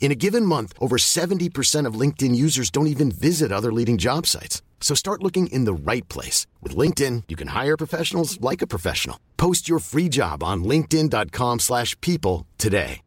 In 0.00 0.10
a 0.10 0.14
given 0.14 0.46
month, 0.46 0.72
over 0.80 0.96
70% 0.96 1.84
of 1.84 2.00
LinkedIn 2.00 2.34
users 2.34 2.70
don't 2.70 2.86
even 2.86 3.10
visit 3.10 3.52
other 3.52 3.70
leading 3.70 3.98
job 3.98 4.26
sites. 4.26 4.62
So 4.80 4.94
start 4.94 5.22
looking 5.22 5.48
in 5.48 5.66
the 5.66 5.74
right 5.74 6.08
place. 6.08 6.46
With 6.62 6.74
LinkedIn, 6.74 7.24
you 7.28 7.36
can 7.36 7.48
hire 7.48 7.76
professionals 7.76 8.40
like 8.40 8.62
a 8.62 8.66
professional. 8.66 9.18
Post 9.36 9.68
your 9.68 9.80
free 9.80 10.08
job 10.08 10.42
on 10.42 10.64
linkedin.com 10.64 11.58
slash 11.58 11.94
people 12.00 12.46
today. 12.56 13.02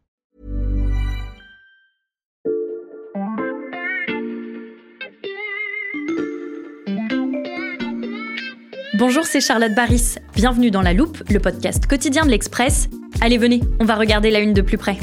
Bonjour, 8.99 9.25
c'est 9.25 9.41
Charlotte 9.41 9.73
Baris. 9.73 10.17
Bienvenue 10.35 10.69
dans 10.69 10.83
La 10.83 10.93
Loupe, 10.93 11.23
le 11.27 11.39
podcast 11.39 11.87
quotidien 11.87 12.23
de 12.23 12.29
l'Express. 12.29 12.87
Allez, 13.19 13.39
venez, 13.39 13.61
on 13.79 13.85
va 13.85 13.95
regarder 13.95 14.29
la 14.29 14.41
une 14.41 14.53
de 14.53 14.61
plus 14.61 14.77
près. 14.77 14.97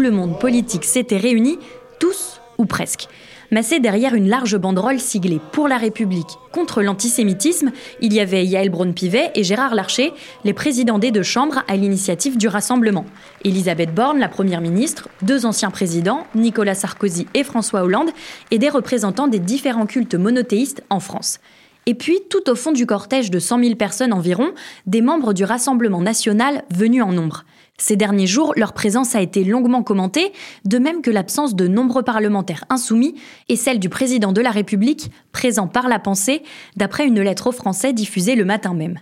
Tout 0.00 0.04
le 0.04 0.12
monde 0.12 0.38
politique 0.38 0.86
s'était 0.86 1.18
réuni, 1.18 1.58
tous 1.98 2.40
ou 2.56 2.64
presque. 2.64 3.06
Massé 3.50 3.80
derrière 3.80 4.14
une 4.14 4.30
large 4.30 4.56
banderole 4.56 4.98
siglée 4.98 5.42
Pour 5.52 5.68
la 5.68 5.76
République 5.76 6.38
contre 6.52 6.80
l'antisémitisme, 6.80 7.70
il 8.00 8.14
y 8.14 8.20
avait 8.20 8.46
Yael 8.46 8.70
Braun-Pivet 8.70 9.32
et 9.34 9.44
Gérard 9.44 9.74
Larcher, 9.74 10.14
les 10.42 10.54
présidents 10.54 10.98
des 10.98 11.10
deux 11.10 11.22
chambres 11.22 11.62
à 11.68 11.76
l'initiative 11.76 12.38
du 12.38 12.48
rassemblement. 12.48 13.04
Elisabeth 13.44 13.94
Borne, 13.94 14.18
la 14.18 14.30
première 14.30 14.62
ministre, 14.62 15.10
deux 15.20 15.44
anciens 15.44 15.70
présidents, 15.70 16.26
Nicolas 16.34 16.74
Sarkozy 16.74 17.26
et 17.34 17.44
François 17.44 17.82
Hollande, 17.82 18.08
et 18.50 18.58
des 18.58 18.70
représentants 18.70 19.28
des 19.28 19.38
différents 19.38 19.84
cultes 19.84 20.14
monothéistes 20.14 20.82
en 20.88 21.00
France. 21.00 21.40
Et 21.84 21.94
puis, 21.94 22.20
tout 22.30 22.48
au 22.48 22.54
fond 22.54 22.72
du 22.72 22.86
cortège 22.86 23.30
de 23.30 23.38
100 23.38 23.64
000 23.64 23.74
personnes 23.74 24.14
environ, 24.14 24.52
des 24.86 25.02
membres 25.02 25.34
du 25.34 25.44
Rassemblement 25.44 26.00
national 26.00 26.62
venus 26.70 27.02
en 27.02 27.12
nombre. 27.12 27.44
Ces 27.80 27.96
derniers 27.96 28.26
jours, 28.26 28.52
leur 28.56 28.74
présence 28.74 29.14
a 29.14 29.22
été 29.22 29.42
longuement 29.42 29.82
commentée, 29.82 30.32
de 30.66 30.78
même 30.78 31.00
que 31.00 31.10
l'absence 31.10 31.56
de 31.56 31.66
nombreux 31.66 32.02
parlementaires 32.02 32.64
insoumis 32.68 33.14
et 33.48 33.56
celle 33.56 33.78
du 33.78 33.88
président 33.88 34.32
de 34.32 34.42
la 34.42 34.50
République, 34.50 35.10
présent 35.32 35.66
par 35.66 35.88
la 35.88 35.98
pensée, 35.98 36.42
d'après 36.76 37.06
une 37.06 37.22
lettre 37.22 37.46
aux 37.46 37.52
Français 37.52 37.94
diffusée 37.94 38.36
le 38.36 38.44
matin 38.44 38.74
même. 38.74 38.98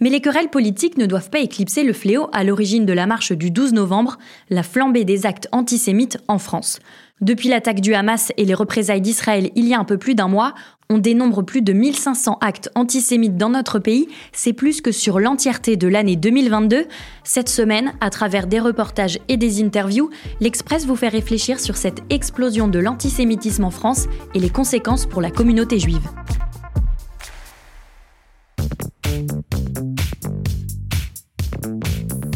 Mais 0.00 0.10
les 0.10 0.20
querelles 0.20 0.50
politiques 0.50 0.98
ne 0.98 1.06
doivent 1.06 1.30
pas 1.30 1.40
éclipser 1.40 1.82
le 1.82 1.92
fléau 1.92 2.28
à 2.32 2.44
l'origine 2.44 2.86
de 2.86 2.92
la 2.92 3.06
marche 3.06 3.32
du 3.32 3.50
12 3.50 3.72
novembre, 3.72 4.18
la 4.50 4.62
flambée 4.62 5.04
des 5.04 5.26
actes 5.26 5.48
antisémites 5.52 6.18
en 6.28 6.38
France. 6.38 6.80
Depuis 7.22 7.48
l'attaque 7.48 7.80
du 7.80 7.94
Hamas 7.94 8.30
et 8.36 8.44
les 8.44 8.52
représailles 8.52 9.00
d'Israël 9.00 9.50
il 9.56 9.66
y 9.66 9.72
a 9.72 9.78
un 9.78 9.84
peu 9.84 9.96
plus 9.96 10.14
d'un 10.14 10.28
mois, 10.28 10.52
on 10.90 10.98
dénombre 10.98 11.42
plus 11.42 11.62
de 11.62 11.72
1500 11.72 12.36
actes 12.42 12.70
antisémites 12.74 13.38
dans 13.38 13.48
notre 13.48 13.78
pays, 13.78 14.06
c'est 14.32 14.52
plus 14.52 14.82
que 14.82 14.92
sur 14.92 15.18
l'entièreté 15.18 15.76
de 15.76 15.88
l'année 15.88 16.16
2022. 16.16 16.84
Cette 17.24 17.48
semaine, 17.48 17.94
à 18.02 18.10
travers 18.10 18.46
des 18.46 18.60
reportages 18.60 19.18
et 19.28 19.38
des 19.38 19.62
interviews, 19.62 20.10
l'Express 20.40 20.84
vous 20.84 20.94
fait 20.94 21.08
réfléchir 21.08 21.58
sur 21.58 21.76
cette 21.76 22.02
explosion 22.10 22.68
de 22.68 22.78
l'antisémitisme 22.78 23.64
en 23.64 23.70
France 23.70 24.06
et 24.34 24.38
les 24.38 24.50
conséquences 24.50 25.06
pour 25.06 25.22
la 25.22 25.30
communauté 25.30 25.78
juive. 25.78 26.06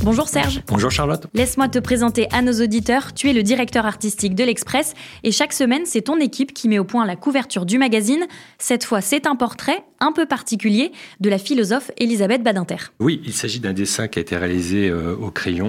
Bonjour 0.02 0.28
Serge. 0.28 0.62
Bonjour 0.66 0.90
Charlotte. 0.90 1.26
Laisse-moi 1.34 1.68
te 1.68 1.78
présenter 1.78 2.26
à 2.32 2.40
nos 2.40 2.54
auditeurs. 2.62 3.12
Tu 3.12 3.28
es 3.28 3.34
le 3.34 3.42
directeur 3.42 3.84
artistique 3.84 4.34
de 4.34 4.42
l'Express 4.44 4.94
et 5.24 5.30
chaque 5.30 5.52
semaine, 5.52 5.82
c'est 5.84 6.00
ton 6.00 6.16
équipe 6.18 6.54
qui 6.54 6.68
met 6.68 6.78
au 6.78 6.84
point 6.84 7.04
la 7.04 7.16
couverture 7.16 7.66
du 7.66 7.76
magazine. 7.76 8.26
Cette 8.58 8.84
fois, 8.84 9.02
c'est 9.02 9.26
un 9.26 9.36
portrait 9.36 9.84
un 10.00 10.12
peu 10.12 10.26
particulier 10.26 10.92
de 11.20 11.28
la 11.28 11.38
philosophe 11.38 11.90
Elisabeth 11.98 12.42
Badinter. 12.42 12.76
Oui, 12.98 13.20
il 13.24 13.32
s'agit 13.32 13.60
d'un 13.60 13.74
dessin 13.74 14.08
qui 14.08 14.18
a 14.18 14.22
été 14.22 14.36
réalisé 14.36 14.88
euh, 14.88 15.14
au 15.14 15.30
crayon 15.30 15.68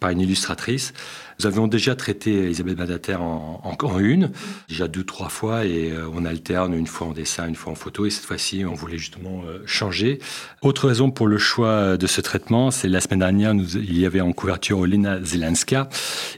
par 0.00 0.10
une 0.10 0.20
illustratrice. 0.20 0.92
Nous 1.38 1.46
avions 1.46 1.66
déjà 1.66 1.94
traité 1.94 2.44
Elisabeth 2.44 2.76
Badinter 2.76 3.16
en, 3.16 3.98
une, 3.98 4.30
déjà 4.68 4.88
deux, 4.88 5.04
trois 5.04 5.28
fois, 5.28 5.66
et 5.66 5.90
euh, 5.90 6.08
on 6.14 6.24
alterne 6.24 6.72
une 6.72 6.86
fois 6.86 7.08
en 7.08 7.12
dessin, 7.12 7.46
une 7.46 7.54
fois 7.54 7.72
en 7.72 7.74
photo, 7.74 8.06
et 8.06 8.10
cette 8.10 8.24
fois-ci, 8.24 8.64
on 8.64 8.72
voulait 8.72 8.96
justement 8.96 9.42
euh, 9.46 9.58
changer. 9.66 10.18
Autre 10.62 10.88
raison 10.88 11.10
pour 11.10 11.26
le 11.26 11.36
choix 11.36 11.98
de 11.98 12.06
ce 12.06 12.22
traitement, 12.22 12.70
c'est 12.70 12.88
la 12.88 13.02
semaine 13.02 13.18
dernière, 13.18 13.52
il 13.52 13.98
y 13.98 14.06
avait 14.06 14.22
en 14.22 14.32
couverture 14.32 14.78
Olena 14.78 15.22
Zelenska. 15.22 15.90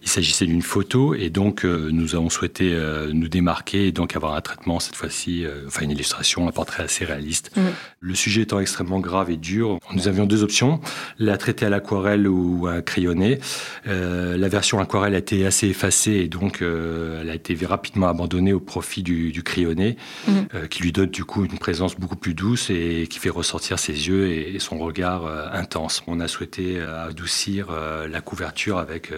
Il 0.03 0.09
s'agissait 0.09 0.47
d'une 0.47 0.63
photo, 0.63 1.15
et 1.15 1.31
donc 1.31 1.63
nous 1.65 2.17
avons 2.17 2.29
souhaité 2.29 2.77
nous 3.13 3.29
démarquer 3.29 3.87
et 3.87 3.93
donc 3.93 4.17
avoir 4.17 4.35
un 4.35 4.41
traitement 4.41 4.81
cette 4.81 4.97
fois-ci, 4.97 5.45
enfin 5.67 5.85
une 5.85 5.93
illustration, 5.93 6.49
un 6.49 6.53
portrait 6.53 6.83
assez 6.83 7.05
réaliste 7.05 7.28
Mm. 7.57 7.61
Le 8.01 8.15
sujet 8.15 8.43
étant 8.43 8.61
extrêmement 8.61 9.01
grave 9.01 9.31
et 9.31 9.37
dur, 9.37 9.79
nous 9.93 10.09
avions 10.09 10.27
deux 10.27 10.43
options, 10.43 10.81
la 11.19 11.37
traiter 11.37 11.67
à 11.67 11.69
l'aquarelle 11.69 12.29
ou 12.29 12.67
à 12.67 12.83
crayonner. 12.83 13.39
Euh, 13.87 14.37
la 14.37 14.49
version 14.49 14.81
aquarelle 14.81 15.15
a 15.15 15.19
été 15.19 15.47
assez 15.47 15.69
effacée 15.69 16.13
et 16.13 16.29
donc 16.29 16.63
euh, 16.63 17.21
elle 17.23 17.31
a 17.31 17.35
été 17.35 17.57
rapidement 17.67 18.09
abandonnée 18.09 18.53
au 18.53 18.61
profit 18.61 19.03
du, 19.03 19.33
du 19.33 19.43
crayonné, 19.43 19.97
mm. 20.27 20.33
euh, 20.55 20.67
qui 20.67 20.83
lui 20.83 20.93
donne 20.93 21.11
du 21.11 21.25
coup 21.25 21.45
une 21.45 21.59
présence 21.59 21.97
beaucoup 21.97 22.17
plus 22.17 22.35
douce 22.35 22.71
et 22.71 23.07
qui 23.09 23.19
fait 23.19 23.31
ressortir 23.31 23.79
ses 23.79 24.09
yeux 24.09 24.29
et, 24.31 24.59
son 24.59 24.79
regard 24.79 25.25
intense. 25.53 26.03
On 26.09 26.19
a 26.19 26.27
souhaité 26.27 26.81
adoucir 26.81 27.69
la 28.11 28.21
couverture 28.21 28.79
avec 28.79 29.13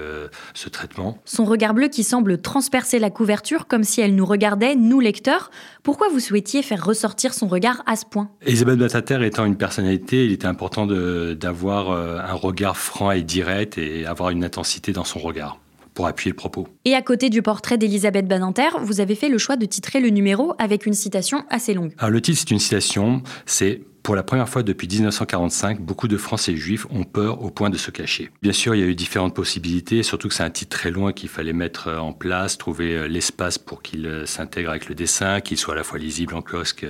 ce 0.55 0.69
traitement. 0.69 1.19
Son 1.25 1.45
regard 1.45 1.73
bleu 1.73 1.89
qui 1.89 2.05
semble 2.05 2.43
transpercer 2.43 2.99
la 2.99 3.09
couverture 3.09 3.67
comme 3.67 3.85
si 3.85 4.01
elle 4.03 4.15
nous 4.15 4.27
regardait, 4.27 4.77
nous 4.77 5.01
lecteurs. 5.01 5.51
Pourquoi 5.83 6.09
vous 6.09 6.21
souhaitiez 6.21 6.63
faire 6.63 6.85
ressortir 6.85 7.33
son 7.33 7.49
regard 7.49 7.83
à 7.87 7.97
point 8.05 8.31
Elisabeth 8.43 8.79
Batater 8.79 9.25
étant 9.25 9.45
une 9.45 9.57
personnalité, 9.57 10.25
il 10.25 10.33
était 10.33 10.47
important 10.47 10.87
d'avoir 10.87 11.91
euh, 11.91 12.19
un 12.19 12.35
regard 12.35 12.77
franc 12.77 13.11
et 13.11 13.23
direct 13.23 13.79
et 13.79 14.07
avoir 14.07 14.31
une 14.31 14.45
intensité 14.45 14.93
dans 14.93 15.05
son 15.05 15.19
regard 15.19 15.59
pour 15.95 16.07
appuyer 16.07 16.31
le 16.31 16.37
propos. 16.37 16.69
Et 16.85 16.95
à 16.95 17.03
côté 17.03 17.31
du 17.31 17.43
portrait 17.43 17.77
d'Elisabeth 17.77 18.27
Badinter, 18.27 18.69
vous 18.81 19.01
avez 19.01 19.15
fait 19.15 19.29
le 19.29 19.39
choix 19.39 19.57
de 19.57 19.67
titrer 19.67 20.01
le 20.01 20.09
numéro 20.09 20.55
avec 20.59 20.87
une 20.87 20.95
citation 20.95 21.45
assez 21.51 21.75
longue. 21.75 21.93
Alors 21.99 22.11
le 22.11 22.21
titre, 22.21 22.39
c'est 22.39 22.51
une 22.51 22.59
citation, 22.59 23.23
c'est 23.45 23.83
pour 24.03 24.15
la 24.15 24.23
première 24.23 24.49
fois 24.49 24.63
depuis 24.63 24.89
1945, 24.89 25.81
beaucoup 25.81 26.09
de 26.09 26.17
Français 26.17 26.57
juifs 26.57 26.87
ont 26.91 27.05
peur 27.05 27.43
au 27.43 27.51
point 27.51 27.69
de 27.69 27.77
se 27.77 27.91
cacher. 27.91 28.31
Bien 28.41 28.53
sûr, 28.53 28.75
il 28.75 28.81
y 28.81 28.85
a 28.85 28.87
eu 28.87 28.95
différentes 28.95 29.35
possibilités, 29.35 30.03
surtout 30.03 30.29
que 30.29 30.35
c'est 30.35 30.43
un 30.43 30.51
titre 30.51 30.77
très 30.77 30.91
long 30.91 31.13
qu'il 31.13 31.29
fallait 31.29 31.53
mettre 31.53 31.91
en 31.91 32.13
place, 32.13 32.57
trouver 32.57 33.09
l'espace 33.09 33.59
pour 33.59 33.83
qu'il 33.83 34.23
s'intègre 34.25 34.71
avec 34.71 34.89
le 34.89 34.95
dessin, 34.95 35.41
qu'il 35.41 35.59
soit 35.59 35.75
à 35.75 35.77
la 35.77 35.85
fois 35.85 35.99
lisible 35.99 36.35
en 36.35 36.41
kiosque 36.41 36.87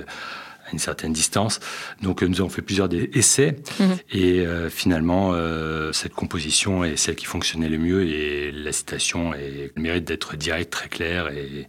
une 0.73 0.79
certaine 0.79 1.13
distance. 1.13 1.59
Donc 2.01 2.23
euh, 2.23 2.27
nous 2.27 2.39
avons 2.39 2.49
fait 2.49 2.61
plusieurs 2.61 2.89
essais 3.13 3.55
mhm. 3.79 3.97
et 4.11 4.39
euh, 4.39 4.69
finalement 4.69 5.31
euh, 5.33 5.91
cette 5.91 6.13
composition 6.13 6.83
est 6.83 6.97
celle 6.97 7.15
qui 7.15 7.25
fonctionnait 7.25 7.69
le 7.69 7.77
mieux 7.77 8.07
et 8.07 8.51
la 8.51 8.71
citation 8.71 9.33
est, 9.33 9.71
mérite 9.77 10.05
d'être 10.05 10.35
directe, 10.35 10.71
très 10.71 10.89
claire 10.89 11.29
et, 11.29 11.67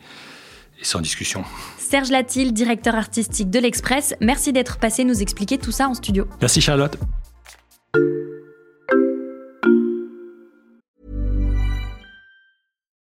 et 0.81 0.84
sans 0.84 1.00
discussion. 1.00 1.44
Serge 1.78 2.10
Latil, 2.10 2.52
directeur 2.52 2.94
artistique 2.94 3.50
de 3.50 3.58
l'Express, 3.58 4.14
merci 4.20 4.52
d'être 4.52 4.78
passé 4.78 5.04
nous 5.04 5.20
expliquer 5.20 5.58
tout 5.58 5.72
ça 5.72 5.88
en 5.88 5.94
studio. 5.94 6.26
Merci 6.40 6.60
Charlotte. 6.60 6.96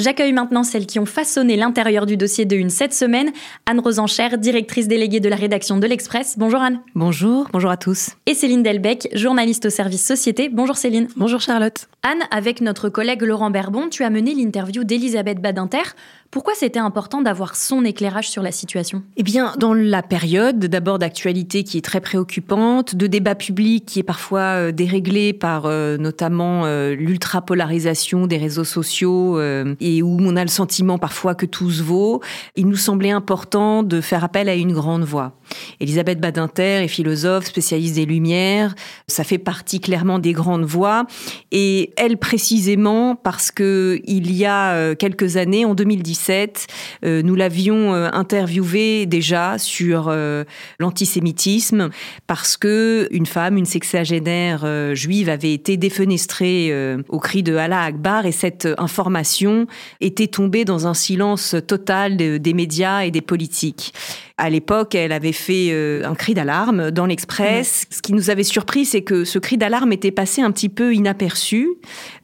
J'accueille 0.00 0.32
maintenant 0.32 0.62
celles 0.62 0.86
qui 0.86 0.98
ont 0.98 1.04
façonné 1.04 1.56
l'intérieur 1.56 2.06
du 2.06 2.16
dossier 2.16 2.46
de 2.46 2.56
Une 2.56 2.70
cette 2.70 2.94
semaine. 2.94 3.30
Anne 3.66 3.80
Rosencher, 3.80 4.38
directrice 4.38 4.88
déléguée 4.88 5.20
de 5.20 5.28
la 5.28 5.36
rédaction 5.36 5.76
de 5.76 5.86
l'Express. 5.86 6.36
Bonjour 6.38 6.62
Anne. 6.62 6.80
Bonjour, 6.94 7.48
bonjour 7.52 7.70
à 7.70 7.76
tous. 7.76 8.12
Et 8.24 8.32
Céline 8.32 8.62
Delbecq, 8.62 9.10
journaliste 9.12 9.66
au 9.66 9.70
service 9.70 10.02
Société. 10.02 10.48
Bonjour 10.48 10.78
Céline. 10.78 11.08
Bonjour 11.16 11.42
Charlotte. 11.42 11.86
Anne, 12.02 12.22
avec 12.30 12.62
notre 12.62 12.88
collègue 12.88 13.20
Laurent 13.20 13.50
Berbon, 13.50 13.90
tu 13.90 14.02
as 14.02 14.08
mené 14.08 14.34
l'interview 14.34 14.84
d'Elisabeth 14.84 15.42
Badinter. 15.42 15.82
Pourquoi 16.30 16.54
c'était 16.54 16.78
important 16.78 17.22
d'avoir 17.22 17.56
son 17.56 17.84
éclairage 17.84 18.30
sur 18.30 18.42
la 18.42 18.52
situation? 18.52 19.02
Eh 19.16 19.24
bien, 19.24 19.52
dans 19.58 19.74
la 19.74 20.00
période 20.02 20.60
d'abord 20.60 21.00
d'actualité 21.00 21.64
qui 21.64 21.76
est 21.76 21.84
très 21.84 22.00
préoccupante, 22.00 22.94
de 22.94 23.08
débat 23.08 23.34
public 23.34 23.84
qui 23.84 23.98
est 23.98 24.04
parfois 24.04 24.40
euh, 24.40 24.72
déréglé 24.72 25.32
par 25.32 25.66
euh, 25.66 25.96
notamment 25.96 26.66
euh, 26.66 26.94
l'ultra-polarisation 26.94 28.28
des 28.28 28.36
réseaux 28.36 28.64
sociaux 28.64 29.40
et 29.40 29.89
où 30.02 30.18
on 30.20 30.36
a 30.36 30.42
le 30.42 30.50
sentiment 30.50 30.98
parfois 30.98 31.34
que 31.34 31.46
tout 31.46 31.70
se 31.70 31.82
vaut, 31.82 32.20
il 32.56 32.66
nous 32.66 32.76
semblait 32.76 33.10
important 33.10 33.82
de 33.82 34.00
faire 34.00 34.24
appel 34.24 34.48
à 34.48 34.54
une 34.54 34.72
grande 34.72 35.04
voix. 35.04 35.38
Elisabeth 35.80 36.20
Badinter 36.20 36.84
est 36.84 36.88
philosophe, 36.88 37.46
spécialiste 37.46 37.96
des 37.96 38.06
Lumières, 38.06 38.74
ça 39.08 39.24
fait 39.24 39.38
partie 39.38 39.80
clairement 39.80 40.18
des 40.18 40.32
grandes 40.32 40.64
voix 40.64 41.06
et 41.50 41.92
elle 41.96 42.18
précisément 42.18 43.16
parce 43.16 43.50
que 43.50 44.00
il 44.04 44.32
y 44.32 44.46
a 44.46 44.94
quelques 44.94 45.36
années, 45.36 45.64
en 45.64 45.74
2017, 45.74 46.66
euh, 47.04 47.22
nous 47.22 47.34
l'avions 47.34 47.94
euh, 47.94 48.08
interviewée 48.12 49.06
déjà 49.06 49.58
sur 49.58 50.08
euh, 50.08 50.44
l'antisémitisme 50.78 51.90
parce 52.26 52.56
que 52.56 53.08
une 53.10 53.26
femme, 53.26 53.56
une 53.56 53.64
sexagénaire 53.64 54.94
juive 54.94 55.28
avait 55.28 55.52
été 55.52 55.76
défenestrée 55.76 56.72
au 57.08 57.18
cri 57.18 57.42
de 57.42 57.56
Allah 57.56 57.82
Akbar 57.82 58.26
et 58.26 58.32
cette 58.32 58.68
information 58.78 59.66
était 60.00 60.26
tombée 60.26 60.64
dans 60.64 60.86
un 60.86 60.94
silence 60.94 61.56
total 61.66 62.16
des 62.16 62.54
médias 62.54 63.02
et 63.02 63.10
des 63.10 63.20
politiques. 63.20 63.92
À 64.38 64.48
l'époque, 64.48 64.94
elle 64.94 65.12
avait 65.12 65.32
fait 65.32 65.70
un 66.04 66.14
cri 66.14 66.34
d'alarme 66.34 66.90
dans 66.90 67.06
l'Express. 67.06 67.86
Ce 67.90 68.00
qui 68.00 68.12
nous 68.12 68.30
avait 68.30 68.42
surpris, 68.42 68.84
c'est 68.86 69.02
que 69.02 69.24
ce 69.24 69.38
cri 69.38 69.58
d'alarme 69.58 69.92
était 69.92 70.10
passé 70.10 70.40
un 70.40 70.50
petit 70.50 70.70
peu 70.70 70.94
inaperçu. 70.94 71.68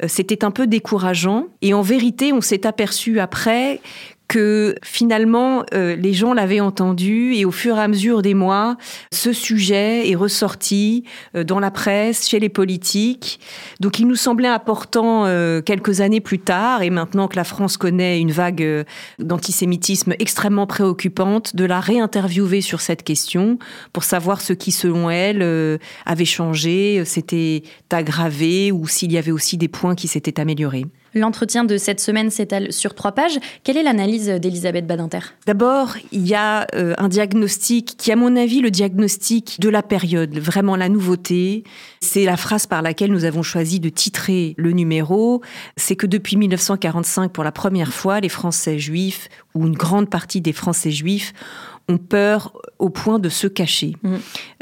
C'était 0.06 0.44
un 0.44 0.50
peu 0.50 0.66
décourageant. 0.66 1.48
Et 1.60 1.74
en 1.74 1.82
vérité, 1.82 2.32
on 2.32 2.40
s'est 2.40 2.66
aperçu 2.66 3.20
après 3.20 3.80
que 4.28 4.75
finalement 4.82 5.64
euh, 5.73 5.96
les 5.96 6.12
gens 6.12 6.34
l'avaient 6.34 6.61
entendu 6.61 7.34
et 7.34 7.44
au 7.44 7.50
fur 7.50 7.76
et 7.76 7.81
à 7.81 7.88
mesure 7.88 8.23
des 8.23 8.34
mois, 8.34 8.76
ce 9.12 9.32
sujet 9.32 10.11
est 10.11 10.14
ressorti 10.14 11.05
euh, 11.37 11.44
dans 11.44 11.61
la 11.61 11.70
presse, 11.70 12.28
chez 12.28 12.40
les 12.40 12.49
politiques. 12.49 13.40
Donc 13.81 13.99
il 13.99 14.06
nous 14.06 14.17
semblait 14.17 14.49
important 14.49 15.26
euh, 15.26 15.61
quelques 15.61 16.00
années 16.00 16.20
plus 16.20 16.38
tard, 16.38 16.82
et 16.82 16.90
maintenant 16.90 17.28
que 17.28 17.37
la 17.37 17.44
France 17.44 17.76
connaît 17.76 18.20
une 18.20 18.32
vague 18.32 18.84
d'antisémitisme 19.19 20.14
extrêmement 20.19 20.67
préoccupante, 20.67 21.55
de 21.55 21.64
la 21.64 21.81
réinterviewer 21.81 22.61
sur 22.61 22.81
cette 22.81 23.02
question 23.02 23.58
pour 23.93 24.05
savoir 24.05 24.40
ce 24.40 24.52
qui 24.52 24.73
selon 24.73 25.11
elle 25.11 25.78
avait 26.05 26.25
changé, 26.25 27.05
s'était 27.05 27.62
aggravé 27.90 28.73
ou 28.73 28.87
s'il 28.88 29.12
y 29.12 29.19
avait 29.19 29.32
aussi 29.32 29.56
des 29.56 29.69
points 29.69 29.94
qui 29.94 30.08
s'étaient 30.08 30.40
améliorés. 30.40 30.87
L'entretien 31.16 31.64
de 31.64 31.78
cette 31.78 31.98
semaine 31.98 32.28
s'étale 32.28 32.74
sur 32.74 32.94
trois 32.94 33.12
pages. 33.12 33.38
Quelle 33.64 33.78
est 33.78 33.82
l'analyse 33.82 34.28
d'Elisabeth 34.28 34.86
Badinter? 34.86 35.20
D'abord, 35.46 35.96
il 36.12 36.26
y 36.26 36.34
a 36.34 36.66
euh, 36.74 36.92
un 36.98 37.08
diagnostic 37.08 37.96
qui, 37.96 38.12
à 38.12 38.16
mon 38.16 38.36
avis, 38.36 38.60
le 38.60 38.70
diagnostic 38.70 39.58
de 39.58 39.70
la 39.70 39.82
période, 39.82 40.36
vraiment 40.36 40.76
la 40.76 40.90
nouveauté. 40.90 41.64
C'est 42.02 42.26
la 42.26 42.36
phrase 42.36 42.66
par 42.66 42.82
laquelle 42.82 43.12
nous 43.12 43.24
avons 43.24 43.42
choisi 43.42 43.80
de 43.80 43.88
titrer 43.88 44.52
le 44.58 44.72
numéro. 44.72 45.40
C'est 45.78 45.96
que 45.96 46.06
depuis 46.06 46.36
1945, 46.36 47.32
pour 47.32 47.44
la 47.44 47.52
première 47.52 47.94
fois, 47.94 48.20
les 48.20 48.28
Français 48.28 48.78
juifs, 48.78 49.30
ou 49.54 49.66
une 49.66 49.74
grande 49.74 50.10
partie 50.10 50.42
des 50.42 50.52
Français 50.52 50.90
juifs, 50.90 51.32
ont 51.88 51.98
peur 51.98 52.52
au 52.78 52.90
point 52.90 53.18
de 53.18 53.28
se 53.28 53.46
cacher. 53.46 53.92
Mmh. 54.02 54.14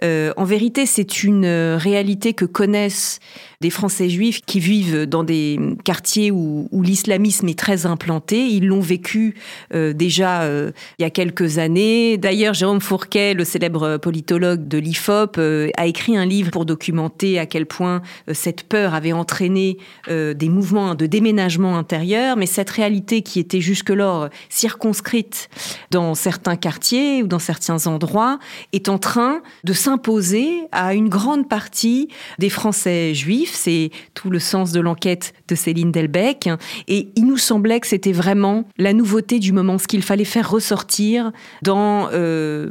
Euh, 0.04 0.32
en 0.36 0.44
vérité, 0.44 0.86
c'est 0.86 1.22
une 1.22 1.46
réalité 1.46 2.34
que 2.34 2.44
connaissent 2.44 3.20
des 3.64 3.70
Français 3.70 4.10
juifs 4.10 4.42
qui 4.44 4.60
vivent 4.60 5.06
dans 5.06 5.24
des 5.24 5.58
quartiers 5.84 6.30
où, 6.30 6.68
l'islamisme 6.82 7.48
est 7.48 7.58
très 7.58 7.86
implanté. 7.86 8.46
Ils 8.46 8.66
l'ont 8.66 8.82
vécu 8.82 9.36
euh, 9.74 9.94
déjà 9.94 10.42
euh, 10.42 10.70
il 10.98 11.02
y 11.02 11.06
a 11.06 11.10
quelques 11.10 11.56
années. 11.56 12.18
D'ailleurs, 12.18 12.52
Jérôme 12.52 12.82
Fourquet, 12.82 13.32
le 13.32 13.44
célèbre 13.44 13.96
politologue 13.96 14.68
de 14.68 14.76
l'IFOP, 14.76 15.38
euh, 15.38 15.70
a 15.78 15.86
écrit 15.86 16.14
un 16.14 16.26
livre 16.26 16.50
pour 16.50 16.66
documenter 16.66 17.38
à 17.38 17.46
quel 17.46 17.64
point 17.64 18.02
cette 18.30 18.64
peur 18.64 18.92
avait 18.92 19.14
entraîné 19.14 19.78
des 20.08 20.48
mouvements 20.50 20.94
de 20.94 21.06
déménagement 21.06 21.78
intérieur. 21.78 22.36
Mais 22.36 22.44
cette 22.44 22.68
réalité 22.68 23.22
qui 23.22 23.40
était 23.40 23.62
jusque-lors 23.62 24.28
circonscrite 24.50 25.48
dans 25.90 26.14
certains 26.14 26.56
quartiers 26.56 27.13
ou 27.22 27.26
dans 27.26 27.38
certains 27.38 27.86
endroits 27.86 28.38
est 28.72 28.88
en 28.88 28.98
train 28.98 29.42
de 29.64 29.72
s'imposer 29.72 30.62
à 30.72 30.94
une 30.94 31.08
grande 31.08 31.48
partie 31.48 32.08
des 32.38 32.50
Français 32.50 33.14
juifs 33.14 33.54
c'est 33.54 33.90
tout 34.14 34.30
le 34.30 34.38
sens 34.38 34.72
de 34.72 34.80
l'enquête 34.80 35.32
de 35.48 35.54
Céline 35.54 35.90
Delbecq. 35.90 36.50
Et 36.88 37.08
il 37.16 37.26
nous 37.26 37.38
semblait 37.38 37.80
que 37.80 37.86
c'était 37.86 38.12
vraiment 38.12 38.64
la 38.78 38.92
nouveauté 38.92 39.38
du 39.38 39.52
moment, 39.52 39.78
ce 39.78 39.86
qu'il 39.86 40.02
fallait 40.02 40.24
faire 40.24 40.50
ressortir 40.50 41.32
dans 41.62 42.08
euh, 42.12 42.68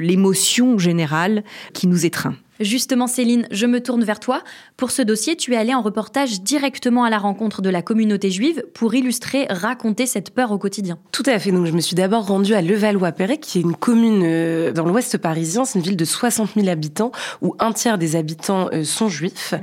l'émotion 0.00 0.78
générale 0.78 1.44
qui 1.72 1.86
nous 1.86 2.04
étreint. 2.04 2.34
Justement, 2.62 3.08
Céline, 3.08 3.46
je 3.50 3.66
me 3.66 3.80
tourne 3.80 4.04
vers 4.04 4.20
toi. 4.20 4.42
Pour 4.76 4.92
ce 4.92 5.02
dossier, 5.02 5.36
tu 5.36 5.54
es 5.54 5.56
allée 5.56 5.74
en 5.74 5.82
reportage 5.82 6.42
directement 6.42 7.02
à 7.02 7.10
la 7.10 7.18
rencontre 7.18 7.60
de 7.60 7.68
la 7.68 7.82
communauté 7.82 8.30
juive 8.30 8.62
pour 8.72 8.94
illustrer, 8.94 9.46
raconter 9.50 10.06
cette 10.06 10.30
peur 10.30 10.52
au 10.52 10.58
quotidien. 10.58 10.98
Tout 11.10 11.24
à 11.26 11.38
fait. 11.40 11.50
Donc, 11.50 11.66
je 11.66 11.72
me 11.72 11.80
suis 11.80 11.96
d'abord 11.96 12.26
rendue 12.26 12.54
à 12.54 12.62
Levallois-Perret, 12.62 13.38
qui 13.38 13.58
est 13.58 13.62
une 13.62 13.74
commune 13.74 14.22
euh, 14.24 14.72
dans 14.72 14.86
l'ouest 14.86 15.18
parisien. 15.18 15.64
C'est 15.64 15.80
une 15.80 15.84
ville 15.84 15.96
de 15.96 16.04
60 16.04 16.50
000 16.54 16.68
habitants 16.68 17.10
où 17.40 17.56
un 17.58 17.72
tiers 17.72 17.98
des 17.98 18.14
habitants 18.14 18.68
euh, 18.72 18.84
sont 18.84 19.08
juifs. 19.08 19.54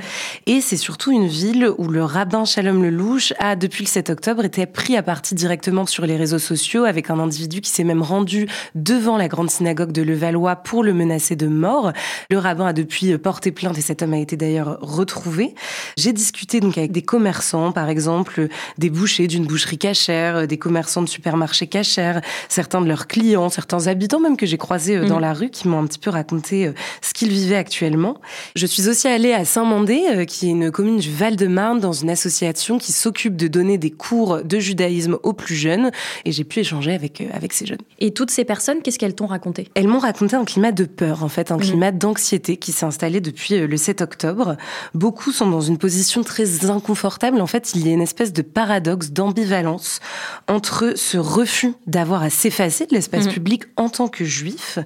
Et 0.45 0.59
c'est 0.59 0.77
surtout 0.77 1.11
une 1.11 1.27
ville 1.27 1.69
où 1.77 1.87
le 1.87 2.03
rabbin 2.03 2.43
Shalom 2.43 2.83
Lelouch 2.83 3.33
a, 3.39 3.55
depuis 3.55 3.85
le 3.85 3.89
7 3.89 4.09
octobre, 4.09 4.43
été 4.43 4.65
pris 4.65 4.97
à 4.97 5.03
partie 5.03 5.35
directement 5.35 5.85
sur 5.85 6.05
les 6.05 6.17
réseaux 6.17 6.39
sociaux 6.39 6.83
avec 6.83 7.09
un 7.09 7.19
individu 7.19 7.61
qui 7.61 7.69
s'est 7.69 7.85
même 7.85 8.01
rendu 8.01 8.47
devant 8.75 9.15
la 9.15 9.29
grande 9.29 9.49
synagogue 9.49 9.93
de 9.93 10.01
Levallois 10.01 10.57
pour 10.57 10.83
le 10.83 10.93
menacer 10.93 11.37
de 11.37 11.47
mort. 11.47 11.93
Le 12.29 12.37
rabbin 12.37 12.67
a 12.67 12.73
depuis 12.73 12.88
porté 13.21 13.51
plainte 13.51 13.77
et 13.77 13.81
cet 13.81 14.01
homme 14.01 14.13
a 14.13 14.19
été 14.19 14.37
d'ailleurs 14.37 14.77
retrouvé. 14.81 15.55
J'ai 15.97 16.13
discuté 16.13 16.59
donc 16.59 16.77
avec 16.77 16.91
des 16.91 17.01
commerçants, 17.01 17.71
par 17.71 17.89
exemple 17.89 18.47
des 18.77 18.89
bouchers 18.89 19.27
d'une 19.27 19.45
boucherie 19.45 19.77
cachère, 19.77 20.47
des 20.47 20.57
commerçants 20.57 21.01
de 21.01 21.09
supermarchés 21.09 21.67
cachères, 21.67 22.21
certains 22.47 22.81
de 22.81 22.87
leurs 22.87 23.07
clients, 23.07 23.49
certains 23.49 23.87
habitants 23.87 24.19
même 24.19 24.37
que 24.37 24.45
j'ai 24.45 24.57
croisés 24.57 24.97
euh, 24.97 25.05
dans 25.05 25.15
mhm. 25.15 25.21
la 25.21 25.33
rue 25.33 25.49
qui 25.49 25.67
m'ont 25.67 25.79
un 25.79 25.87
petit 25.87 25.99
peu 25.99 26.09
raconté 26.09 26.67
euh, 26.67 26.73
ce 27.01 27.13
qu'ils 27.13 27.29
vivaient 27.29 27.55
actuellement. 27.55 28.17
Je 28.55 28.65
suis 28.65 28.87
aussi 28.87 29.07
allée 29.07 29.33
à 29.33 29.45
Saint-Mandé, 29.45 30.01
euh, 30.11 30.25
qui 30.25 30.47
est 30.47 30.51
une 30.51 30.71
commune 30.71 30.97
du 30.97 31.11
Val-de-Marne, 31.11 31.79
dans 31.79 31.93
une 31.93 32.09
association 32.09 32.77
qui 32.77 32.91
s'occupe 32.91 33.35
de 33.35 33.47
donner 33.47 33.77
des 33.77 33.91
cours 33.91 34.43
de 34.43 34.59
judaïsme 34.59 35.17
aux 35.23 35.33
plus 35.33 35.55
jeunes 35.55 35.91
et 36.25 36.31
j'ai 36.31 36.43
pu 36.43 36.59
échanger 36.59 36.93
avec, 36.93 37.23
avec 37.33 37.53
ces 37.53 37.65
jeunes. 37.65 37.79
Et 37.99 38.11
toutes 38.11 38.31
ces 38.31 38.45
personnes, 38.45 38.81
qu'est-ce 38.81 38.99
qu'elles 38.99 39.15
t'ont 39.15 39.27
raconté? 39.27 39.67
Elles 39.75 39.87
m'ont 39.87 39.99
raconté 39.99 40.35
un 40.35 40.45
climat 40.45 40.71
de 40.71 40.85
peur, 40.85 41.23
en 41.23 41.29
fait, 41.29 41.51
un 41.51 41.57
mhm. 41.57 41.61
climat 41.61 41.91
d'anxiété 41.91 42.57
qui 42.57 42.71
s'est 42.79 42.85
installé 42.85 43.21
depuis 43.21 43.55
euh, 43.55 43.67
le 43.67 43.77
7 43.77 44.01
octobre. 44.01 44.57
Beaucoup 44.93 45.31
sont 45.31 45.49
dans 45.49 45.61
une 45.61 45.77
position 45.77 46.23
très 46.23 46.69
inconfortable. 46.69 47.41
En 47.41 47.47
fait, 47.47 47.71
il 47.75 47.85
y 47.85 47.89
a 47.89 47.93
une 47.93 48.01
espèce 48.01 48.33
de 48.33 48.41
paradoxe, 48.41 49.11
d'ambivalence 49.11 49.99
entre 50.47 50.93
ce 50.95 51.17
refus 51.17 51.73
d'avoir 51.87 52.23
à 52.23 52.29
s'effacer 52.29 52.85
de 52.85 52.93
l'espace 52.93 53.27
mmh. 53.27 53.31
public 53.31 53.63
en 53.77 53.89
tant 53.89 54.07
que 54.07 54.23
juif 54.23 54.79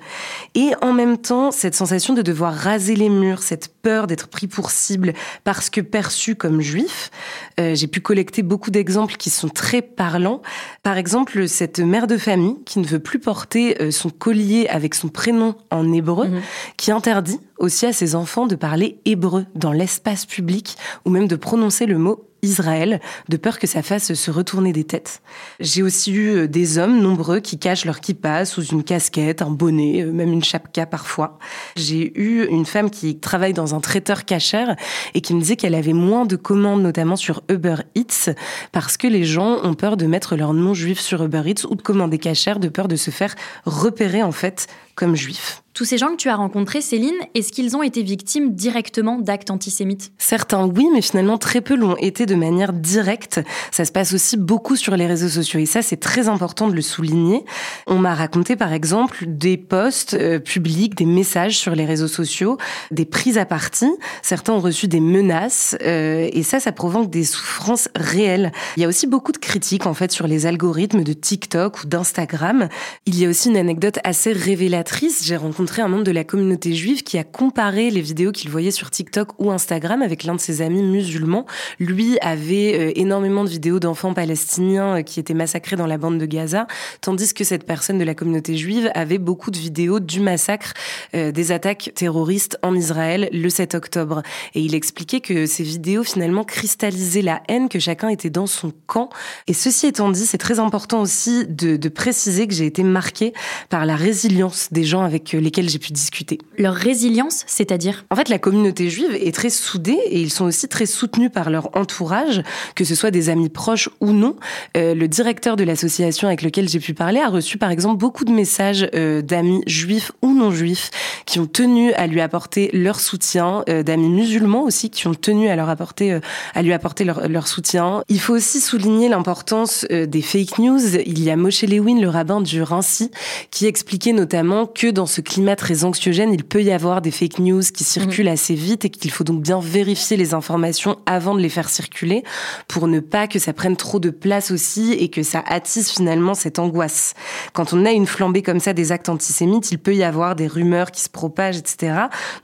et 0.55 0.71
en 0.81 0.93
même 0.93 1.17
temps 1.17 1.51
cette 1.51 1.75
sensation 1.75 2.13
de 2.13 2.21
devoir 2.21 2.53
raser 2.53 2.95
les 2.95 3.09
murs, 3.09 3.43
cette 3.43 3.73
peur 3.81 4.07
d'être 4.07 4.27
pris 4.27 4.47
pour 4.47 4.71
cible 4.71 5.13
parce 5.43 5.69
que 5.69 5.81
perçu 5.81 6.35
comme 6.35 6.61
juif. 6.61 7.11
Euh, 7.59 7.75
j'ai 7.75 7.87
pu 7.87 8.01
collecter 8.01 8.41
beaucoup 8.41 8.71
d'exemples 8.71 9.15
qui 9.15 9.29
sont 9.29 9.49
très 9.49 9.81
parlants. 9.81 10.41
Par 10.81 10.97
exemple, 10.97 11.47
cette 11.47 11.79
mère 11.79 12.07
de 12.07 12.17
famille 12.17 12.55
qui 12.65 12.79
ne 12.79 12.85
veut 12.85 12.99
plus 12.99 13.19
porter 13.19 13.81
euh, 13.81 13.91
son 13.91 14.09
collier 14.09 14.67
avec 14.69 14.95
son 14.95 15.09
prénom 15.09 15.55
en 15.69 15.91
hébreu, 15.93 16.27
mhm. 16.27 16.41
qui 16.77 16.91
interdit 16.91 17.39
aussi 17.73 17.87
à 17.87 17.93
ses 17.93 18.13
enfants 18.13 18.45
de 18.45 18.53
parler 18.53 18.99
hébreu 19.03 19.47
dans 19.55 19.71
l'espace 19.71 20.27
public 20.27 20.77
ou 21.05 21.09
même 21.09 21.27
de 21.27 21.35
prononcer 21.35 21.87
le 21.87 21.97
mot 21.97 22.29
Israël, 22.43 23.01
de 23.29 23.37
peur 23.37 23.57
que 23.57 23.65
ça 23.65 23.81
fasse 23.81 24.13
se 24.13 24.29
retourner 24.29 24.73
des 24.73 24.83
têtes. 24.83 25.23
J'ai 25.59 25.81
aussi 25.81 26.11
eu 26.11 26.35
euh, 26.35 26.47
des 26.47 26.77
hommes 26.77 27.01
nombreux 27.01 27.39
qui 27.39 27.57
cachent 27.57 27.85
leur 27.85 27.99
kippa 27.99 28.45
sous 28.45 28.63
une 28.65 28.83
casquette, 28.83 29.41
un 29.41 29.49
bonnet, 29.49 30.03
euh, 30.03 30.11
même 30.11 30.31
une 30.31 30.43
chapka 30.43 30.85
parfois. 30.85 31.39
J'ai 31.75 32.15
eu 32.15 32.45
une 32.45 32.67
femme 32.67 32.91
qui 32.91 33.17
travaille 33.17 33.53
dans 33.53 33.73
un 33.73 33.79
traiteur 33.79 34.23
cachère 34.23 34.75
et 35.15 35.21
qui 35.21 35.33
me 35.33 35.39
disait 35.39 35.55
qu'elle 35.55 35.73
avait 35.73 35.93
moins 35.93 36.27
de 36.27 36.35
commandes, 36.35 36.83
notamment 36.83 37.15
sur 37.15 37.41
Uber 37.49 37.77
Eats, 37.95 38.35
parce 38.71 38.97
que 38.97 39.07
les 39.07 39.23
gens 39.23 39.63
ont 39.63 39.73
peur 39.73 39.97
de 39.97 40.05
mettre 40.05 40.35
leur 40.35 40.53
nom 40.53 40.75
juif 40.75 40.99
sur 40.99 41.23
Uber 41.23 41.41
Eats 41.47 41.65
ou 41.67 41.73
de 41.73 41.81
commander 41.81 42.19
cachère, 42.19 42.59
de 42.59 42.67
peur 42.67 42.87
de 42.87 42.97
se 42.97 43.09
faire 43.09 43.33
repérer 43.65 44.21
en 44.21 44.31
fait 44.31 44.67
comme 44.93 45.15
juifs. 45.15 45.62
Tous 45.73 45.85
ces 45.85 45.97
gens 45.97 46.09
que 46.09 46.17
tu 46.17 46.29
as 46.29 46.35
rencontrés, 46.35 46.81
Céline, 46.81 47.15
est-ce 47.33 47.51
qu'ils 47.51 47.75
ont 47.75 47.81
été 47.81 48.03
victimes 48.03 48.53
directement 48.53 49.17
d'actes 49.17 49.49
antisémites? 49.49 50.11
Certains 50.19 50.67
oui, 50.67 50.87
mais 50.93 51.01
finalement 51.01 51.39
très 51.39 51.61
peu 51.61 51.75
l'ont 51.75 51.97
été 51.97 52.27
de 52.27 52.35
manière 52.35 52.73
directe. 52.73 53.41
Ça 53.71 53.83
se 53.83 53.91
passe 53.91 54.13
aussi 54.13 54.37
beaucoup 54.37 54.75
sur 54.75 54.95
les 54.95 55.07
réseaux 55.07 55.29
sociaux 55.29 55.59
et 55.59 55.65
ça 55.65 55.81
c'est 55.81 55.97
très 55.97 56.27
important 56.27 56.67
de 56.67 56.75
le 56.75 56.83
souligner. 56.83 57.43
On 57.87 57.97
m'a 57.97 58.13
raconté 58.13 58.55
par 58.55 58.71
exemple 58.71 59.25
des 59.25 59.57
posts 59.57 60.13
euh, 60.13 60.37
publics, 60.37 60.93
des 60.93 61.07
messages 61.07 61.57
sur 61.57 61.73
les 61.73 61.85
réseaux 61.85 62.07
sociaux, 62.07 62.59
des 62.91 63.05
prises 63.05 63.39
à 63.39 63.45
partie. 63.45 63.91
Certains 64.21 64.53
ont 64.53 64.59
reçu 64.59 64.87
des 64.87 64.99
menaces 64.99 65.75
euh, 65.81 66.29
et 66.31 66.43
ça, 66.43 66.59
ça 66.59 66.71
provoque 66.71 67.09
des 67.09 67.23
souffrances 67.23 67.89
réelles. 67.95 68.51
Il 68.77 68.83
y 68.83 68.85
a 68.85 68.87
aussi 68.87 69.07
beaucoup 69.07 69.31
de 69.31 69.39
critiques 69.39 69.87
en 69.87 69.95
fait 69.95 70.11
sur 70.11 70.27
les 70.27 70.45
algorithmes 70.45 71.03
de 71.03 71.13
TikTok 71.13 71.81
ou 71.81 71.87
d'Instagram. 71.87 72.69
Il 73.07 73.19
y 73.19 73.25
a 73.25 73.29
aussi 73.29 73.49
une 73.49 73.57
anecdote 73.57 73.97
assez 74.03 74.33
révélatrice. 74.33 75.23
J'ai 75.25 75.35
rencontré 75.35 75.62
un 75.81 75.87
membre 75.87 76.03
de 76.03 76.11
la 76.11 76.23
communauté 76.23 76.73
juive 76.73 77.03
qui 77.03 77.17
a 77.17 77.23
comparé 77.23 77.89
les 77.89 78.01
vidéos 78.01 78.31
qu'il 78.31 78.49
voyait 78.49 78.71
sur 78.71 78.89
TikTok 78.89 79.29
ou 79.39 79.51
Instagram 79.51 80.01
avec 80.01 80.23
l'un 80.23 80.35
de 80.35 80.39
ses 80.39 80.61
amis 80.61 80.83
musulmans. 80.83 81.45
Lui 81.79 82.17
avait 82.19 82.77
euh, 82.79 82.91
énormément 82.95 83.43
de 83.43 83.49
vidéos 83.49 83.79
d'enfants 83.79 84.13
palestiniens 84.13 84.97
euh, 84.97 85.01
qui 85.01 85.19
étaient 85.19 85.33
massacrés 85.33 85.75
dans 85.75 85.87
la 85.87 85.97
bande 85.97 86.19
de 86.19 86.25
Gaza, 86.25 86.67
tandis 87.01 87.33
que 87.33 87.43
cette 87.43 87.65
personne 87.65 87.97
de 87.97 88.03
la 88.03 88.13
communauté 88.13 88.57
juive 88.57 88.91
avait 88.93 89.17
beaucoup 89.17 89.51
de 89.51 89.57
vidéos 89.57 89.99
du 89.99 90.19
massacre 90.19 90.73
euh, 91.15 91.31
des 91.31 91.51
attaques 91.51 91.91
terroristes 91.95 92.57
en 92.61 92.75
Israël 92.75 93.29
le 93.31 93.49
7 93.49 93.75
octobre. 93.75 94.21
Et 94.53 94.61
il 94.61 94.75
expliquait 94.75 95.21
que 95.21 95.45
ces 95.45 95.63
vidéos 95.63 96.03
finalement 96.03 96.43
cristallisaient 96.43 97.21
la 97.21 97.41
haine 97.47 97.69
que 97.69 97.79
chacun 97.79 98.09
était 98.09 98.29
dans 98.29 98.47
son 98.47 98.71
camp. 98.85 99.09
Et 99.47 99.53
ceci 99.53 99.87
étant 99.87 100.11
dit, 100.11 100.25
c'est 100.25 100.37
très 100.37 100.59
important 100.59 101.01
aussi 101.01 101.45
de, 101.47 101.77
de 101.77 101.89
préciser 101.89 102.47
que 102.47 102.53
j'ai 102.53 102.65
été 102.65 102.83
marquée 102.83 103.33
par 103.69 103.85
la 103.85 103.95
résilience 103.95 104.67
des 104.71 104.83
gens 104.83 105.01
avec 105.01 105.31
les 105.31 105.51
lesquels 105.53 105.69
j'ai 105.69 105.79
pu 105.79 105.93
discuter. 105.93 106.39
Leur 106.57 106.73
résilience, 106.73 107.43
c'est-à-dire 107.45 108.05
En 108.09 108.15
fait, 108.15 108.29
la 108.29 108.39
communauté 108.39 108.89
juive 108.89 109.13
est 109.13 109.33
très 109.33 109.51
soudée 109.51 109.99
et 110.07 110.19
ils 110.19 110.31
sont 110.31 110.45
aussi 110.45 110.67
très 110.67 110.87
soutenus 110.87 111.29
par 111.31 111.51
leur 111.51 111.69
entourage, 111.77 112.41
que 112.75 112.83
ce 112.83 112.95
soit 112.95 113.11
des 113.11 113.29
amis 113.29 113.49
proches 113.49 113.87
ou 114.01 114.11
non. 114.11 114.35
Euh, 114.75 114.95
le 114.95 115.07
directeur 115.07 115.55
de 115.55 115.63
l'association 115.63 116.27
avec 116.27 116.41
lequel 116.41 116.67
j'ai 116.67 116.79
pu 116.79 116.95
parler 116.95 117.19
a 117.19 117.29
reçu 117.29 117.59
par 117.59 117.69
exemple 117.69 117.97
beaucoup 117.97 118.25
de 118.25 118.31
messages 118.31 118.89
euh, 118.95 119.21
d'amis 119.21 119.61
juifs 119.67 120.11
ou 120.23 120.33
non 120.33 120.49
juifs 120.49 120.89
qui 121.27 121.39
ont 121.39 121.45
tenu 121.45 121.93
à 121.93 122.07
lui 122.07 122.19
apporter 122.19 122.71
leur 122.73 122.99
soutien, 122.99 123.63
euh, 123.69 123.83
d'amis 123.83 124.09
musulmans 124.09 124.63
aussi 124.63 124.89
qui 124.89 125.07
ont 125.07 125.13
tenu 125.13 125.49
à 125.49 125.55
leur 125.55 125.69
apporter, 125.69 126.19
à 126.55 126.61
lui 126.63 126.73
apporter 126.73 127.03
leur, 127.03 127.27
leur, 127.29 127.47
soutien. 127.47 128.03
Il 128.09 128.19
faut 128.19 128.33
aussi 128.33 128.59
souligner 128.59 129.09
l'importance 129.09 129.85
des 129.85 130.21
fake 130.21 130.57
news. 130.57 130.95
Il 131.05 131.21
y 131.21 131.29
a 131.29 131.35
Moshe 131.35 131.61
Lewin, 131.63 131.99
le 131.99 132.09
rabbin 132.09 132.41
du 132.41 132.63
Rincy, 132.63 133.11
qui 133.51 133.67
expliquait 133.67 134.13
notamment 134.13 134.65
que 134.65 134.87
dans 134.87 135.05
ce 135.05 135.21
climat 135.21 135.42
très 135.55 135.83
anxiogène, 135.83 136.33
il 136.33 136.43
peut 136.43 136.63
y 136.63 136.71
avoir 136.71 137.01
des 137.01 137.11
fake 137.11 137.39
news 137.39 137.61
qui 137.61 137.83
circulent 137.83 138.29
mm. 138.29 138.33
assez 138.33 138.55
vite 138.55 138.85
et 138.85 138.89
qu'il 138.89 139.11
faut 139.11 139.23
donc 139.23 139.41
bien 139.41 139.59
vérifier 139.59 140.17
les 140.17 140.33
informations 140.33 140.97
avant 141.05 141.35
de 141.35 141.39
les 141.39 141.49
faire 141.49 141.69
circuler 141.69 142.23
pour 142.67 142.87
ne 142.87 142.99
pas 142.99 143.27
que 143.27 143.39
ça 143.39 143.53
prenne 143.53 143.75
trop 143.75 143.99
de 143.99 144.09
place 144.09 144.51
aussi 144.51 144.93
et 144.93 145.09
que 145.09 145.23
ça 145.23 145.43
attise 145.47 145.89
finalement 145.89 146.33
cette 146.33 146.59
angoisse. 146.59 147.13
Quand 147.53 147.73
on 147.73 147.85
a 147.85 147.91
une 147.91 148.07
flambée 148.07 148.41
comme 148.41 148.59
ça 148.59 148.73
des 148.73 148.91
actes 148.91 149.09
antisémites, 149.09 149.71
il 149.71 149.77
peut 149.77 149.95
y 149.95 150.03
avoir 150.03 150.35
des 150.35 150.47
rumeurs 150.47 150.91
qui 150.91 151.01
se 151.01 151.09
propagent, 151.09 151.57
etc. 151.57 151.93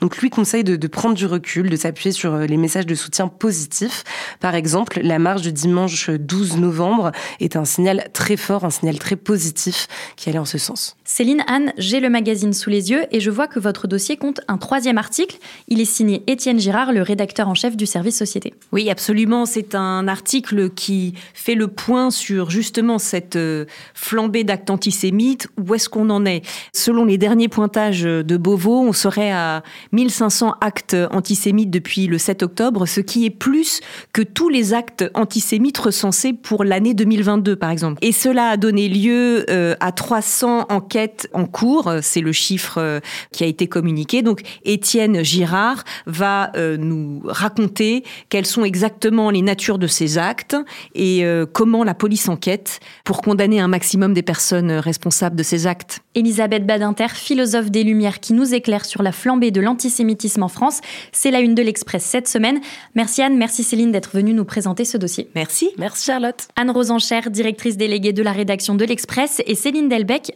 Donc 0.02 0.18
lui 0.18 0.30
conseille 0.30 0.64
de, 0.64 0.76
de 0.76 0.88
prendre 0.88 1.16
du 1.16 1.26
recul, 1.26 1.70
de 1.70 1.76
s'appuyer 1.76 2.12
sur 2.12 2.34
euh, 2.34 2.46
les 2.46 2.58
messages 2.58 2.86
de 2.86 2.96
soutien 2.96 3.28
positifs. 3.28 4.04
Par 4.40 4.56
exemple, 4.56 5.00
la 5.02 5.20
marche 5.20 5.42
du 5.42 5.52
dimanche 5.52 6.10
12 6.10 6.58
novembre 6.58 7.12
est 7.40 7.56
un 7.56 7.66
signal 7.66 8.10
très 8.14 8.38
fort, 8.38 8.66
un 8.66 8.70
signal 8.70 9.00
très 9.00 9.16
positif 9.16 9.88
qui 10.16 10.30
allait 10.30 10.40
en 10.40 10.46
ce 10.46 10.58
sens. 10.58 10.96
Céline 11.12 11.44
Anne, 11.48 11.74
j'ai 11.80 12.02
le 12.02 12.08
magazine 12.08 12.54
sous 12.54 12.70
les 12.70 12.92
yeux 12.92 13.08
et 13.10 13.20
je 13.20 13.32
vois 13.32 13.48
que 13.48 13.60
votre 13.60 13.88
dossier 13.88 14.16
compte 14.16 14.42
un 14.48 14.60
troisième 14.60 15.00
article. 15.00 15.40
Il 15.68 15.82
est 15.82 15.86
signé 15.86 16.22
Étienne 16.28 16.60
Girard, 16.60 16.94
le 16.94 17.02
rédacteur 17.02 17.50
en 17.50 17.56
chef 17.56 17.76
du 17.76 17.88
service 17.88 18.16
Société. 18.16 18.54
Oui, 18.72 18.92
absolument. 18.92 19.48
C'est 19.48 19.74
un 19.74 20.08
article 20.08 20.70
qui 20.70 21.16
fait 21.34 21.56
le 21.56 21.68
point 21.68 22.12
sur 22.12 22.52
justement 22.52 23.00
cette 23.00 23.38
euh, 23.38 23.66
flambée 23.96 24.44
d'actes 24.44 24.70
antisémites. 24.70 25.48
Où 25.58 25.74
est-ce 25.74 25.90
qu'on 25.90 26.12
en 26.12 26.28
est? 26.28 26.44
Selon 26.74 27.06
les 27.06 27.18
derniers 27.18 27.48
pointages 27.48 28.04
de 28.04 28.38
Beauvau, 28.38 28.80
on 28.80 28.94
serait 28.94 29.32
à 29.32 29.64
1500 29.94 30.58
actes 30.62 30.96
antisémites 31.10 31.72
depuis 31.72 32.06
le 32.06 32.20
7 32.20 32.44
octobre, 32.44 32.86
ce 32.86 33.02
qui 33.02 33.26
est 33.26 33.32
plus 33.32 33.82
que 34.14 34.22
tous 34.22 34.50
les 34.50 34.76
actes 34.76 35.10
antisémites 35.16 35.80
recensés 35.80 36.34
pour 36.34 36.64
l'année 36.64 36.94
2022, 36.94 37.56
par 37.56 37.72
exemple. 37.72 37.98
Et 38.04 38.12
cela 38.12 38.50
a 38.50 38.58
donné 38.58 38.88
lieu 38.88 39.50
euh, 39.50 39.76
à 39.80 39.92
300 39.92 40.68
enquêtes 40.70 40.99
en 41.34 41.46
cours. 41.46 41.92
C'est 42.02 42.22
le 42.22 42.32
chiffre 42.32 42.78
euh, 42.78 43.00
qui 43.32 43.44
a 43.44 43.48
été 43.48 43.68
communiqué. 43.68 44.22
Donc 44.22 44.42
Étienne 44.64 45.24
Girard 45.24 45.84
va 46.06 46.52
euh, 46.56 46.78
nous 46.78 47.22
raconter 47.26 48.04
quelles 48.30 48.46
sont 48.46 48.64
exactement 48.64 49.30
les 49.30 49.42
natures 49.42 49.78
de 49.78 49.88
ces 49.88 50.18
actes 50.18 50.56
et 50.96 51.24
euh, 51.24 51.46
comment 51.46 51.84
la 51.84 51.94
police 51.94 52.30
enquête 52.30 52.80
pour 53.04 53.22
condamner 53.22 53.60
un 53.60 53.68
maximum 53.68 54.14
des 54.14 54.22
personnes 54.22 54.72
responsables 54.72 55.36
de 55.36 55.44
ces 55.44 55.68
actes. 55.68 56.02
Elisabeth 56.16 56.66
Badinter, 56.66 57.10
philosophe 57.10 57.72
des 57.72 57.84
Lumières, 57.84 58.20
qui 58.20 58.34
nous 58.34 58.54
éclaire 58.54 58.86
sur 58.86 59.04
la 59.04 59.12
flambée 59.12 59.52
de 59.52 59.62
l'antisémitisme 59.62 60.44
en 60.44 60.48
France. 60.48 60.82
C'est 61.12 61.32
la 61.32 61.40
une 61.40 61.56
de 61.56 61.62
l'Express 61.62 62.04
cette 62.04 62.28
semaine. 62.28 62.60
Merci 62.96 63.22
Anne, 63.22 63.38
merci 63.38 63.64
Céline 63.64 63.92
d'être 63.92 64.12
venue 64.16 64.34
nous 64.34 64.46
présenter 64.46 64.86
ce 64.86 64.98
dossier. 64.98 65.30
Merci. 65.36 65.70
Merci 65.78 66.06
Charlotte. 66.06 66.48
Anne 66.56 66.72
Rosencher, 66.72 67.22
directrice 67.30 67.78
déléguée 67.78 68.14
de 68.14 68.24
la 68.24 68.32
rédaction 68.32 68.76
de 68.76 68.86
l'Express, 68.86 69.42
et 69.46 69.56
Céline 69.56 69.90
Delbecq, 69.90 70.34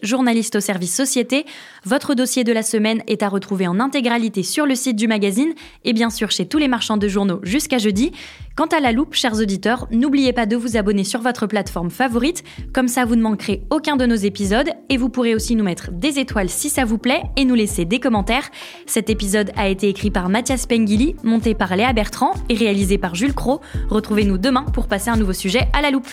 au 0.55 0.59
service 0.59 0.93
Société. 0.93 1.45
Votre 1.85 2.15
dossier 2.15 2.43
de 2.43 2.53
la 2.53 2.63
semaine 2.63 3.01
est 3.07 3.23
à 3.23 3.29
retrouver 3.29 3.67
en 3.67 3.79
intégralité 3.79 4.43
sur 4.43 4.65
le 4.65 4.75
site 4.75 4.95
du 4.95 5.07
magazine 5.07 5.53
et 5.83 5.93
bien 5.93 6.09
sûr 6.09 6.31
chez 6.31 6.45
tous 6.45 6.57
les 6.57 6.67
marchands 6.67 6.97
de 6.97 7.07
journaux 7.07 7.39
jusqu'à 7.43 7.77
jeudi. 7.77 8.11
Quant 8.55 8.67
à 8.67 8.79
la 8.79 8.91
loupe, 8.91 9.15
chers 9.15 9.39
auditeurs, 9.39 9.87
n'oubliez 9.91 10.31
pas 10.31 10.45
de 10.45 10.55
vous 10.55 10.77
abonner 10.77 11.03
sur 11.03 11.21
votre 11.21 11.47
plateforme 11.47 11.89
favorite, 11.89 12.43
comme 12.71 12.87
ça 12.87 13.03
vous 13.03 13.15
ne 13.15 13.21
manquerez 13.21 13.63
aucun 13.71 13.95
de 13.95 14.05
nos 14.05 14.15
épisodes 14.15 14.69
et 14.89 14.97
vous 14.97 15.09
pourrez 15.09 15.33
aussi 15.33 15.55
nous 15.55 15.63
mettre 15.63 15.91
des 15.91 16.19
étoiles 16.19 16.49
si 16.49 16.69
ça 16.69 16.85
vous 16.85 16.99
plaît 16.99 17.23
et 17.35 17.45
nous 17.45 17.55
laisser 17.55 17.85
des 17.85 17.99
commentaires. 17.99 18.49
Cet 18.85 19.09
épisode 19.09 19.51
a 19.55 19.67
été 19.69 19.89
écrit 19.89 20.11
par 20.11 20.29
Mathias 20.29 20.67
Pengili, 20.67 21.15
monté 21.23 21.55
par 21.55 21.75
Léa 21.75 21.93
Bertrand 21.93 22.33
et 22.49 22.55
réalisé 22.55 22.97
par 22.97 23.15
Jules 23.15 23.33
Cro. 23.33 23.61
Retrouvez-nous 23.89 24.37
demain 24.37 24.63
pour 24.63 24.87
passer 24.87 25.09
un 25.09 25.17
nouveau 25.17 25.33
sujet 25.33 25.67
à 25.73 25.81
la 25.81 25.89
loupe. 25.89 26.09